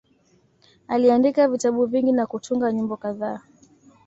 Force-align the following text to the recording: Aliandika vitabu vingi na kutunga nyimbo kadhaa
Aliandika 0.87 1.47
vitabu 1.47 1.85
vingi 1.85 2.11
na 2.11 2.25
kutunga 2.25 2.71
nyimbo 2.71 2.97
kadhaa 2.97 3.41